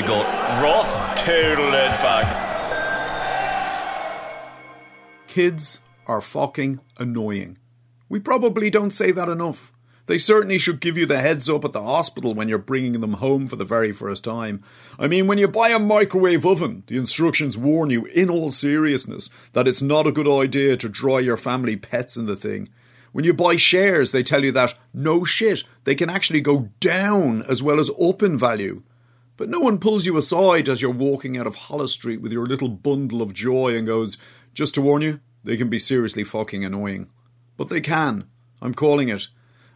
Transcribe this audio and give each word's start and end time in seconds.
My 0.00 0.06
god. 0.06 0.62
Ross 0.62 0.98
it 1.28 2.00
back. 2.00 2.26
Kids 5.28 5.80
are 6.06 6.22
fucking 6.22 6.80
annoying. 6.96 7.58
We 8.08 8.18
probably 8.18 8.70
don't 8.70 8.92
say 8.92 9.10
that 9.10 9.28
enough. 9.28 9.74
They 10.06 10.16
certainly 10.16 10.56
should 10.56 10.80
give 10.80 10.96
you 10.96 11.04
the 11.04 11.20
heads 11.20 11.50
up 11.50 11.66
at 11.66 11.74
the 11.74 11.82
hospital 11.82 12.32
when 12.32 12.48
you're 12.48 12.56
bringing 12.56 13.02
them 13.02 13.14
home 13.14 13.46
for 13.46 13.56
the 13.56 13.64
very 13.66 13.92
first 13.92 14.24
time. 14.24 14.62
I 14.98 15.06
mean, 15.06 15.26
when 15.26 15.36
you 15.36 15.46
buy 15.46 15.68
a 15.68 15.78
microwave 15.78 16.46
oven, 16.46 16.82
the 16.86 16.96
instructions 16.96 17.58
warn 17.58 17.90
you, 17.90 18.06
in 18.06 18.30
all 18.30 18.50
seriousness, 18.50 19.28
that 19.52 19.68
it's 19.68 19.82
not 19.82 20.06
a 20.06 20.12
good 20.12 20.26
idea 20.26 20.78
to 20.78 20.88
dry 20.88 21.20
your 21.20 21.36
family 21.36 21.76
pets 21.76 22.16
in 22.16 22.24
the 22.24 22.36
thing. 22.36 22.70
When 23.12 23.26
you 23.26 23.34
buy 23.34 23.56
shares, 23.56 24.12
they 24.12 24.22
tell 24.22 24.44
you 24.44 24.52
that, 24.52 24.74
no 24.94 25.24
shit, 25.24 25.64
they 25.84 25.94
can 25.94 26.08
actually 26.08 26.40
go 26.40 26.70
down 26.80 27.42
as 27.42 27.62
well 27.62 27.78
as 27.78 27.90
up 28.00 28.22
in 28.22 28.38
value. 28.38 28.82
But 29.40 29.48
no 29.48 29.58
one 29.60 29.78
pulls 29.78 30.04
you 30.04 30.18
aside 30.18 30.68
as 30.68 30.82
you're 30.82 30.90
walking 30.90 31.38
out 31.38 31.46
of 31.46 31.54
Holles 31.54 31.94
Street 31.94 32.20
with 32.20 32.30
your 32.30 32.44
little 32.44 32.68
bundle 32.68 33.22
of 33.22 33.32
joy 33.32 33.74
and 33.74 33.86
goes, 33.86 34.18
just 34.52 34.74
to 34.74 34.82
warn 34.82 35.00
you, 35.00 35.20
they 35.42 35.56
can 35.56 35.70
be 35.70 35.78
seriously 35.78 36.24
fucking 36.24 36.62
annoying. 36.62 37.08
But 37.56 37.70
they 37.70 37.80
can. 37.80 38.24
I'm 38.60 38.74
calling 38.74 39.08
it. 39.08 39.28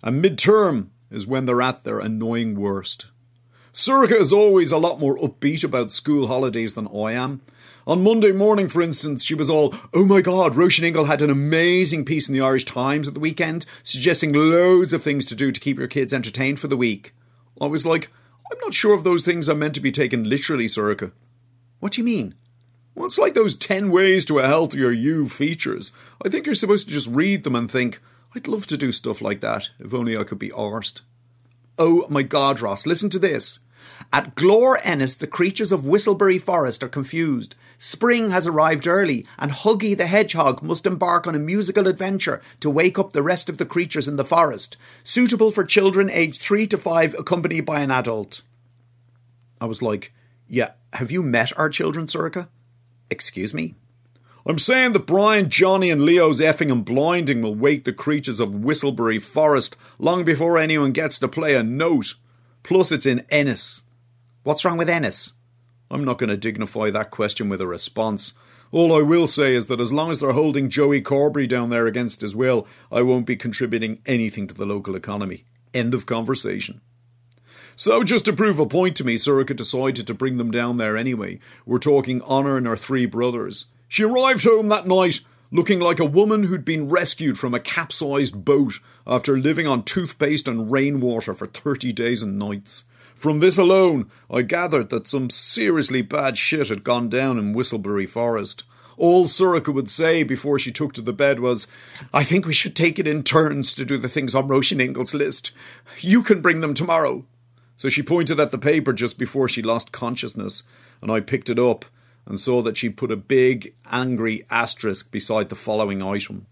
And 0.02 0.22
midterm 0.22 0.88
is 1.10 1.26
when 1.26 1.46
they're 1.46 1.62
at 1.62 1.82
their 1.82 1.98
annoying 1.98 2.60
worst. 2.60 3.06
Sorcha 3.72 4.20
is 4.20 4.34
always 4.34 4.70
a 4.70 4.76
lot 4.76 5.00
more 5.00 5.16
upbeat 5.16 5.64
about 5.64 5.92
school 5.92 6.26
holidays 6.26 6.74
than 6.74 6.86
I 6.88 7.12
am. 7.12 7.40
On 7.86 8.04
Monday 8.04 8.32
morning, 8.32 8.68
for 8.68 8.82
instance, 8.82 9.24
she 9.24 9.34
was 9.34 9.48
all, 9.48 9.74
oh 9.94 10.04
my 10.04 10.20
god, 10.20 10.56
Roisin 10.56 10.84
Ingle 10.84 11.06
had 11.06 11.22
an 11.22 11.30
amazing 11.30 12.04
piece 12.04 12.28
in 12.28 12.34
the 12.34 12.42
Irish 12.42 12.66
Times 12.66 13.08
at 13.08 13.14
the 13.14 13.20
weekend, 13.20 13.64
suggesting 13.82 14.34
loads 14.34 14.92
of 14.92 15.02
things 15.02 15.24
to 15.24 15.34
do 15.34 15.50
to 15.50 15.60
keep 15.60 15.78
your 15.78 15.88
kids 15.88 16.12
entertained 16.12 16.60
for 16.60 16.68
the 16.68 16.76
week. 16.76 17.14
I 17.62 17.64
was 17.64 17.86
like, 17.86 18.10
I'm 18.50 18.58
not 18.60 18.74
sure 18.74 18.96
if 18.96 19.04
those 19.04 19.22
things 19.22 19.48
are 19.48 19.54
meant 19.54 19.74
to 19.74 19.80
be 19.80 19.92
taken 19.92 20.28
literally, 20.28 20.66
Sorcha. 20.66 21.12
What 21.80 21.92
do 21.92 22.00
you 22.00 22.04
mean? 22.04 22.34
Well, 22.94 23.06
it's 23.06 23.18
like 23.18 23.34
those 23.34 23.56
10 23.56 23.90
ways 23.90 24.24
to 24.26 24.38
a 24.38 24.46
healthier 24.46 24.90
you 24.90 25.28
features. 25.28 25.90
I 26.24 26.28
think 26.28 26.46
you're 26.46 26.54
supposed 26.54 26.86
to 26.86 26.94
just 26.94 27.08
read 27.08 27.44
them 27.44 27.56
and 27.56 27.70
think, 27.70 28.00
I'd 28.34 28.46
love 28.46 28.66
to 28.68 28.76
do 28.76 28.92
stuff 28.92 29.20
like 29.20 29.40
that, 29.40 29.70
if 29.78 29.92
only 29.92 30.16
I 30.16 30.24
could 30.24 30.38
be 30.38 30.50
arsed. 30.50 31.00
Oh 31.78 32.06
my 32.08 32.22
god, 32.22 32.60
Ross, 32.60 32.86
listen 32.86 33.10
to 33.10 33.18
this. 33.18 33.60
At 34.12 34.34
Glór 34.34 34.76
Ennis, 34.82 35.16
the 35.16 35.26
creatures 35.26 35.72
of 35.72 35.86
Whistlebury 35.86 36.40
Forest 36.40 36.82
are 36.82 36.88
confused. 36.88 37.54
Spring 37.78 38.30
has 38.30 38.46
arrived 38.46 38.86
early, 38.86 39.26
and 39.38 39.50
Huggy 39.50 39.96
the 39.96 40.06
Hedgehog 40.06 40.62
must 40.62 40.86
embark 40.86 41.26
on 41.26 41.34
a 41.34 41.38
musical 41.38 41.88
adventure 41.88 42.40
to 42.60 42.70
wake 42.70 42.98
up 42.98 43.12
the 43.12 43.22
rest 43.22 43.48
of 43.48 43.58
the 43.58 43.66
creatures 43.66 44.08
in 44.08 44.16
the 44.16 44.24
forest, 44.24 44.76
suitable 45.02 45.50
for 45.50 45.64
children 45.64 46.08
aged 46.08 46.40
three 46.40 46.66
to 46.68 46.78
five, 46.78 47.14
accompanied 47.18 47.66
by 47.66 47.80
an 47.80 47.90
adult. 47.90 48.42
I 49.60 49.66
was 49.66 49.82
like, 49.82 50.12
Yeah, 50.48 50.72
have 50.92 51.10
you 51.10 51.22
met 51.22 51.56
our 51.58 51.68
children, 51.68 52.06
Sorcha? 52.06 52.48
Excuse 53.10 53.52
me? 53.52 53.74
I'm 54.46 54.58
saying 54.58 54.92
that 54.92 55.06
Brian, 55.06 55.48
Johnny, 55.48 55.90
and 55.90 56.02
Leo's 56.02 56.40
effing 56.40 56.70
and 56.70 56.84
blinding 56.84 57.40
will 57.40 57.54
wake 57.54 57.84
the 57.84 57.92
creatures 57.94 58.40
of 58.40 58.50
Whistlebury 58.50 59.18
Forest 59.20 59.74
long 59.98 60.22
before 60.22 60.58
anyone 60.58 60.92
gets 60.92 61.18
to 61.18 61.28
play 61.28 61.54
a 61.54 61.62
note. 61.62 62.14
Plus, 62.64 62.90
it's 62.90 63.06
in 63.06 63.24
Ennis. 63.28 63.84
What's 64.42 64.64
wrong 64.64 64.78
with 64.78 64.88
Ennis? 64.88 65.34
I'm 65.90 66.02
not 66.02 66.18
going 66.18 66.30
to 66.30 66.36
dignify 66.36 66.90
that 66.90 67.10
question 67.10 67.48
with 67.48 67.60
a 67.60 67.66
response. 67.66 68.32
All 68.72 68.96
I 68.96 69.02
will 69.02 69.26
say 69.26 69.54
is 69.54 69.66
that 69.66 69.80
as 69.80 69.92
long 69.92 70.10
as 70.10 70.18
they're 70.18 70.32
holding 70.32 70.70
Joey 70.70 71.02
Carbery 71.02 71.46
down 71.46 71.68
there 71.68 71.86
against 71.86 72.22
his 72.22 72.34
will, 72.34 72.66
I 72.90 73.02
won't 73.02 73.26
be 73.26 73.36
contributing 73.36 74.00
anything 74.06 74.46
to 74.48 74.54
the 74.54 74.66
local 74.66 74.96
economy. 74.96 75.44
End 75.72 75.92
of 75.92 76.06
conversation. 76.06 76.80
So, 77.76 78.02
just 78.02 78.24
to 78.24 78.32
prove 78.32 78.58
a 78.58 78.66
point 78.66 78.96
to 78.96 79.04
me, 79.04 79.16
Sorcha 79.16 79.54
decided 79.54 80.06
to 80.06 80.14
bring 80.14 80.38
them 80.38 80.50
down 80.50 80.78
there 80.78 80.96
anyway. 80.96 81.40
We're 81.66 81.78
talking 81.78 82.22
Honor 82.22 82.56
and 82.56 82.66
her 82.66 82.76
three 82.76 83.04
brothers. 83.04 83.66
She 83.88 84.04
arrived 84.04 84.44
home 84.44 84.68
that 84.68 84.86
night 84.86 85.20
looking 85.50 85.80
like 85.80 86.00
a 86.00 86.04
woman 86.04 86.44
who'd 86.44 86.64
been 86.64 86.88
rescued 86.88 87.38
from 87.38 87.54
a 87.54 87.60
capsized 87.60 88.44
boat 88.44 88.80
after 89.06 89.38
living 89.38 89.66
on 89.66 89.82
toothpaste 89.82 90.48
and 90.48 90.70
rainwater 90.70 91.34
for 91.34 91.46
30 91.46 91.92
days 91.92 92.22
and 92.22 92.38
nights. 92.38 92.84
From 93.14 93.40
this 93.40 93.56
alone, 93.56 94.10
I 94.30 94.42
gathered 94.42 94.90
that 94.90 95.08
some 95.08 95.30
seriously 95.30 96.02
bad 96.02 96.36
shit 96.36 96.68
had 96.68 96.84
gone 96.84 97.08
down 97.08 97.38
in 97.38 97.54
Whistleberry 97.54 98.08
Forest. 98.08 98.64
All 98.96 99.26
Sorcha 99.26 99.72
would 99.72 99.90
say 99.90 100.22
before 100.22 100.58
she 100.58 100.70
took 100.70 100.92
to 100.94 101.00
the 101.00 101.12
bed 101.12 101.40
was, 101.40 101.66
I 102.12 102.22
think 102.22 102.46
we 102.46 102.52
should 102.52 102.76
take 102.76 102.98
it 102.98 103.06
in 103.06 103.22
turns 103.22 103.74
to 103.74 103.84
do 103.84 103.98
the 103.98 104.08
things 104.08 104.34
on 104.34 104.48
Roisin 104.48 104.80
Ingle's 104.80 105.14
list. 105.14 105.52
You 106.00 106.22
can 106.22 106.40
bring 106.40 106.60
them 106.60 106.74
tomorrow. 106.74 107.24
So 107.76 107.88
she 107.88 108.02
pointed 108.02 108.38
at 108.38 108.50
the 108.50 108.58
paper 108.58 108.92
just 108.92 109.18
before 109.18 109.48
she 109.48 109.62
lost 109.62 109.90
consciousness, 109.90 110.62
and 111.02 111.10
I 111.10 111.20
picked 111.20 111.50
it 111.50 111.58
up 111.58 111.84
and 112.26 112.40
saw 112.40 112.62
that 112.62 112.76
she 112.76 112.88
put 112.88 113.10
a 113.10 113.16
big, 113.16 113.74
angry 113.90 114.44
asterisk 114.50 115.10
beside 115.10 115.48
the 115.48 115.54
following 115.54 116.02
item. 116.02 116.46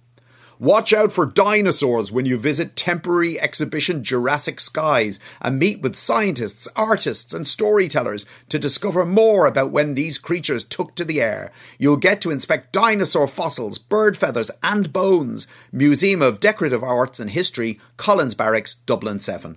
Watch 0.63 0.93
out 0.93 1.11
for 1.11 1.27
dinosaurs 1.27 2.13
when 2.13 2.25
you 2.25 2.39
visit 2.39 2.77
temporary 2.77 3.41
exhibition 3.41 4.05
Jurassic 4.05 4.61
Skies 4.61 5.19
and 5.41 5.59
meet 5.59 5.81
with 5.81 5.97
scientists, 5.97 6.69
artists, 6.77 7.35
and 7.35 7.49
storytellers 7.49 8.27
to 8.49 8.61
discover 8.61 9.05
more 9.05 9.47
about 9.47 9.73
when 9.73 9.95
these 9.95 10.19
creatures 10.19 10.63
took 10.65 10.95
to 10.95 11.05
the 11.05 11.21
air. 11.21 11.51
You'll 11.81 11.97
get 11.97 12.21
to 12.21 12.31
inspect 12.31 12.73
dinosaur 12.73 13.27
fossils, 13.27 13.77
bird 13.79 14.17
feathers, 14.17 14.53
and 14.63 14.93
bones. 14.93 15.49
Museum 15.73 16.23
of 16.23 16.39
Decorative 16.39 16.85
Arts 16.85 17.19
and 17.19 17.31
History, 17.31 17.81
Collins 17.97 18.37
Barracks, 18.37 18.77
Dublin 18.77 19.19
7. 19.19 19.57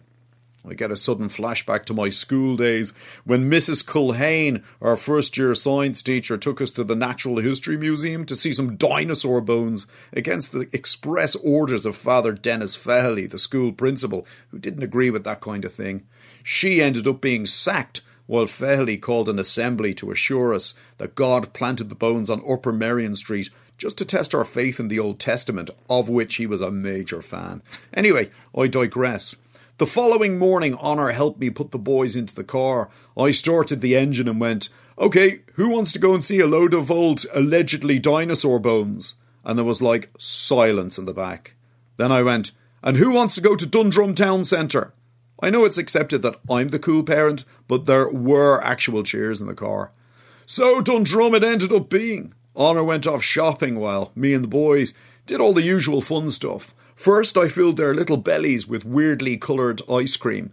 I 0.68 0.74
get 0.74 0.92
a 0.92 0.96
sudden 0.96 1.30
flashback 1.30 1.86
to 1.86 1.94
my 1.94 2.10
school 2.10 2.58
days 2.58 2.94
when 3.24 3.50
Mrs. 3.50 3.86
Culhane, 3.86 4.64
our 4.82 4.96
first 4.96 5.38
year 5.38 5.54
science 5.54 6.02
teacher, 6.02 6.38
took 6.38 6.60
us 6.60 6.72
to 6.72 6.84
the 6.84 6.96
Natural 6.96 7.38
History 7.38 7.78
Museum 7.78 8.26
to 8.26 8.36
see 8.36 8.54
some 8.54 8.76
dinosaur 8.76 9.42
bones 9.42 9.86
against 10.14 10.52
the 10.52 10.68
express 10.74 11.36
orders 11.36 11.86
of 11.86 11.96
Father 11.96 12.32
Dennis 12.32 12.76
Fehily, 12.76 13.30
the 13.30 13.38
school 13.38 13.72
principal, 13.72 14.26
who 14.50 14.60
didn't 14.60 14.84
agree 14.84 15.10
with 15.10 15.24
that 15.24 15.42
kind 15.42 15.66
of 15.66 15.74
thing. 15.74 16.06
She 16.44 16.82
ended 16.82 17.08
up 17.08 17.22
being 17.22 17.46
sacked 17.46 18.02
while 18.28 18.46
Fehily 18.46 19.00
called 19.00 19.30
an 19.30 19.40
assembly 19.40 19.94
to 19.96 20.12
assure 20.12 20.54
us 20.54 20.74
that 20.98 21.16
God 21.16 21.54
planted 21.54 21.90
the 21.90 21.96
bones 21.96 22.30
on 22.30 22.42
Upper 22.50 22.72
Merrion 22.72 23.16
Street 23.16 23.50
just 23.78 23.98
to 23.98 24.06
test 24.06 24.34
our 24.34 24.46
faith 24.46 24.80
in 24.80 24.88
the 24.88 25.00
Old 25.00 25.20
Testament, 25.20 25.70
of 25.90 26.10
which 26.10 26.36
he 26.36 26.48
was 26.48 26.62
a 26.62 26.72
major 26.72 27.22
fan. 27.22 27.62
Anyway, 27.94 28.30
I 28.58 28.68
digress. 28.68 29.36
The 29.78 29.86
following 29.86 30.38
morning, 30.38 30.76
Honor 30.76 31.12
helped 31.12 31.38
me 31.38 31.50
put 31.50 31.72
the 31.72 31.78
boys 31.78 32.16
into 32.16 32.34
the 32.34 32.46
car. 32.46 32.90
I 33.18 33.32
started 33.32 33.82
the 33.82 33.98
engine 33.98 34.30
and 34.30 34.40
went, 34.40 34.70
Okay, 34.98 35.42
who 35.56 35.70
wants 35.70 35.92
to 35.92 36.00
go 36.00 36.14
and 36.14 36.24
see 36.24 36.40
a 36.40 36.48
load 36.48 36.74
of 36.74 36.90
old, 36.90 37.26
allegedly 37.34 38.00
dinosaur 38.00 38.58
bones? 38.58 39.16
And 39.44 39.60
there 39.60 39.66
was 39.66 39.82
like 39.82 40.12
silence 40.18 40.98
in 40.98 41.04
the 41.04 41.14
back. 41.14 41.56
Then 41.98 42.10
I 42.10 42.24
went, 42.24 42.52
And 42.82 42.96
who 42.96 43.12
wants 43.12 43.36
to 43.36 43.42
go 43.42 43.58
to 43.58 43.66
Dundrum 43.66 44.16
Town 44.16 44.46
Centre? 44.46 44.94
I 45.42 45.50
know 45.50 45.66
it's 45.66 45.78
accepted 45.78 46.22
that 46.22 46.40
I'm 46.50 46.70
the 46.70 46.80
cool 46.80 47.04
parent, 47.04 47.44
but 47.68 47.86
there 47.86 48.08
were 48.08 48.64
actual 48.64 49.04
cheers 49.04 49.42
in 49.42 49.48
the 49.48 49.54
car. 49.54 49.92
So 50.46 50.80
Dundrum 50.80 51.36
it 51.36 51.44
ended 51.44 51.74
up 51.74 51.90
being. 51.90 52.34
Honor 52.56 52.86
went 52.86 53.06
off 53.06 53.24
shopping 53.24 53.78
while 53.78 54.14
me 54.16 54.34
and 54.34 54.46
the 54.46 54.48
boys 54.48 54.94
did 55.26 55.42
all 55.42 55.52
the 55.52 55.64
usual 55.64 56.00
fun 56.00 56.32
stuff. 56.32 56.74
First, 56.96 57.38
I 57.38 57.48
filled 57.48 57.78
their 57.78 57.94
little 57.94 58.18
bellies 58.18 58.68
with 58.68 58.86
weirdly 58.86 59.38
coloured 59.38 59.82
ice 59.90 60.16
cream. 60.16 60.52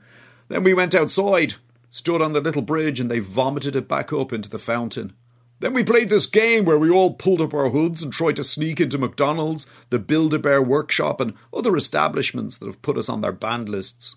Then 0.48 0.64
we 0.64 0.74
went 0.74 0.94
outside, 0.94 1.54
stood 1.88 2.20
on 2.20 2.32
the 2.32 2.40
little 2.40 2.62
bridge, 2.62 3.00
and 3.00 3.10
they 3.10 3.20
vomited 3.20 3.76
it 3.76 3.88
back 3.88 4.12
up 4.12 4.32
into 4.32 4.50
the 4.50 4.58
fountain. 4.58 5.12
Then 5.60 5.74
we 5.74 5.84
played 5.84 6.08
this 6.08 6.26
game 6.26 6.64
where 6.64 6.78
we 6.78 6.90
all 6.90 7.14
pulled 7.14 7.40
up 7.40 7.54
our 7.54 7.70
hoods 7.70 8.02
and 8.02 8.12
tried 8.12 8.34
to 8.36 8.44
sneak 8.44 8.80
into 8.80 8.98
McDonald's, 8.98 9.68
the 9.90 10.00
Build 10.00 10.34
a 10.34 10.38
Bear 10.40 10.60
workshop, 10.60 11.20
and 11.20 11.34
other 11.54 11.76
establishments 11.76 12.58
that 12.58 12.66
have 12.66 12.82
put 12.82 12.98
us 12.98 13.08
on 13.08 13.20
their 13.20 13.30
banned 13.30 13.68
lists. 13.68 14.16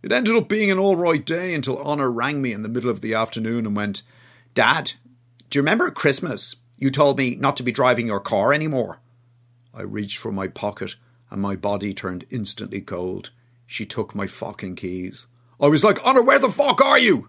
It 0.00 0.12
ended 0.12 0.36
up 0.36 0.48
being 0.48 0.70
an 0.70 0.78
all 0.78 0.94
right 0.94 1.26
day 1.26 1.54
until 1.54 1.78
Honor 1.78 2.10
rang 2.10 2.40
me 2.40 2.52
in 2.52 2.62
the 2.62 2.68
middle 2.68 2.88
of 2.88 3.00
the 3.00 3.14
afternoon 3.14 3.66
and 3.66 3.74
went, 3.74 4.02
Dad, 4.54 4.92
do 5.50 5.58
you 5.58 5.62
remember 5.62 5.88
at 5.88 5.94
Christmas 5.94 6.54
you 6.78 6.90
told 6.90 7.18
me 7.18 7.34
not 7.34 7.56
to 7.56 7.64
be 7.64 7.72
driving 7.72 8.06
your 8.06 8.20
car 8.20 8.52
anymore? 8.52 9.00
I 9.74 9.82
reached 9.82 10.18
for 10.18 10.30
my 10.30 10.46
pocket 10.46 10.94
and 11.30 11.40
my 11.40 11.56
body 11.56 11.94
turned 11.94 12.26
instantly 12.30 12.80
cold. 12.80 13.30
She 13.66 13.86
took 13.86 14.14
my 14.14 14.26
fucking 14.26 14.76
keys. 14.76 15.26
I 15.60 15.68
was 15.68 15.84
like, 15.84 16.04
Honor, 16.04 16.22
where 16.22 16.38
the 16.38 16.50
fuck 16.50 16.82
are 16.84 16.98
you? 16.98 17.28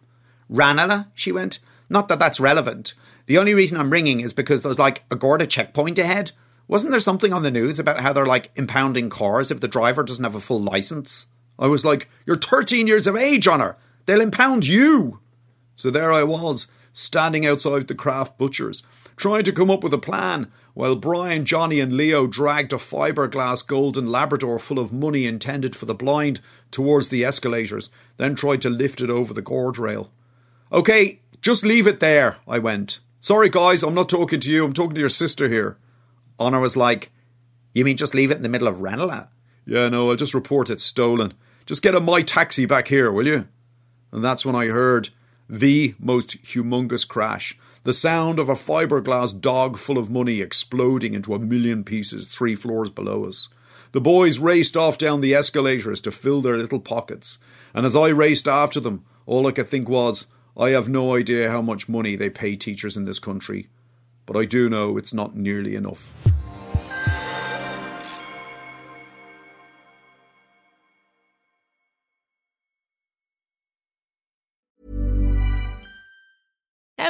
Ranelagh, 0.50 1.06
she 1.13 1.31
went. 1.31 1.59
Not 1.89 2.07
that 2.07 2.19
that's 2.19 2.39
relevant. 2.39 2.94
The 3.25 3.38
only 3.38 3.53
reason 3.53 3.77
I'm 3.77 3.92
ringing 3.92 4.21
is 4.21 4.33
because 4.33 4.63
there's 4.63 4.80
like 4.80 5.03
a 5.12 5.15
Garda 5.15 5.45
checkpoint 5.45 6.00
ahead. 6.00 6.31
Wasn't 6.68 6.92
there 6.92 7.00
something 7.00 7.33
on 7.33 7.44
the 7.44 7.51
news 7.51 7.80
about 7.80 8.00
how 8.00 8.13
they're 8.13 8.25
like 8.25 8.53
impounding 8.56 9.09
cars 9.09 9.51
if 9.51 9.59
the 9.59 9.68
driver 9.68 10.03
doesn't 10.03 10.24
have 10.24 10.36
a 10.36 10.39
full 10.42 10.62
license? 10.62 11.27
I 11.59 11.68
was 11.68 11.86
like, 11.86 12.09
You're 12.25 12.38
13 12.38 12.88
years 12.88 13.07
of 13.07 13.15
age, 13.15 13.48
Honor. 13.48 13.77
They'll 14.06 14.21
impound 14.21 14.65
you. 14.65 15.19
So 15.75 15.92
there 15.92 16.12
I 16.12 16.24
was, 16.24 16.68
standing 16.94 17.45
outside 17.45 17.88
the 17.88 17.95
craft 17.95 18.38
butcher's, 18.38 18.83
trying 19.15 19.44
to 19.44 19.51
come 19.51 19.69
up 19.69 19.83
with 19.83 19.94
a 19.94 19.98
plan, 19.98 20.51
while 20.73 20.95
Brian, 20.95 21.45
Johnny, 21.45 21.79
and 21.79 21.94
Leo 21.94 22.27
dragged 22.27 22.73
a 22.73 22.77
fiberglass 22.77 23.65
golden 23.65 24.07
Labrador 24.07 24.57
full 24.59 24.79
of 24.79 24.94
money 24.94 25.25
intended 25.25 25.75
for 25.75 25.85
the 25.85 25.94
blind 25.94 26.39
towards 26.71 27.09
the 27.09 27.25
escalators, 27.25 27.89
then 28.18 28.35
tried 28.35 28.62
to 28.62 28.69
lift 28.69 29.01
it 29.01 29.09
over 29.09 29.33
the 29.33 29.41
guardrail. 29.41 30.09
Okay, 30.71 31.19
just 31.41 31.65
leave 31.65 31.88
it 31.88 32.00
there, 32.00 32.38
I 32.47 32.59
went. 32.59 33.00
Sorry, 33.19 33.50
guys, 33.50 33.83
I'm 33.83 33.94
not 33.94 34.09
talking 34.09 34.39
to 34.39 34.51
you, 34.51 34.65
I'm 34.65 34.73
talking 34.73 34.95
to 34.95 35.01
your 35.01 35.09
sister 35.09 35.50
here. 35.50 35.77
Honor 36.39 36.59
was 36.59 36.77
like, 36.77 37.12
You 37.74 37.85
mean 37.85 37.97
just 37.97 38.15
leave 38.15 38.31
it 38.31 38.38
in 38.38 38.44
the 38.44 38.50
middle 38.50 38.67
of 38.67 38.81
Ranelagh? 38.81 39.27
Yeah, 39.65 39.89
no, 39.89 40.09
I'll 40.09 40.15
just 40.15 40.33
report 40.33 40.69
it 40.69 40.81
stolen. 40.81 41.33
Just 41.65 41.83
get 41.83 41.95
a 41.95 42.00
my 42.00 42.21
taxi 42.21 42.65
back 42.65 42.88
here, 42.88 43.12
will 43.12 43.27
you? 43.27 43.47
And 44.12 44.24
that's 44.24 44.45
when 44.45 44.56
I 44.56 44.67
heard 44.67 45.09
the 45.47 45.94
most 46.00 46.41
humongous 46.44 47.07
crash. 47.07 47.57
The 47.83 47.94
sound 47.95 48.38
of 48.38 48.48
a 48.48 48.54
fiberglass 48.54 49.39
dog 49.39 49.75
full 49.75 49.98
of 49.98 50.12
money 50.12 50.39
exploding 50.39 51.16
into 51.16 51.33
a 51.33 51.39
million 51.39 51.83
pieces 51.83 52.28
three 52.28 52.54
floors 52.54 52.92
below 52.92 53.25
us. 53.25 53.50
The 53.92 54.00
boys 54.00 54.38
raced 54.38 54.78
off 54.78 55.00
down 55.00 55.22
the 55.22 55.33
escalators 55.33 56.00
to 56.01 56.12
fill 56.12 56.42
their 56.42 56.60
little 56.60 56.80
pockets, 56.80 57.39
and 57.74 57.83
as 57.83 57.95
I 57.95 58.10
raced 58.10 58.48
after 58.48 58.80
them, 58.80 59.04
all 59.25 59.48
I 59.48 59.51
could 59.51 59.68
think 59.68 59.89
was, 59.89 60.28
I 60.56 60.69
have 60.69 60.89
no 60.89 61.16
idea 61.16 61.50
how 61.50 61.63
much 61.63 61.89
money 61.89 62.16
they 62.16 62.30
pay 62.30 62.56
teachers 62.56 62.95
in 62.95 63.06
this 63.06 63.18
country, 63.18 63.68
but 64.27 64.38
I 64.38 64.45
do 64.45 64.69
know 64.69 64.95
it's 64.95 65.13
not 65.13 65.36
nearly 65.36 65.75
enough. 65.75 66.13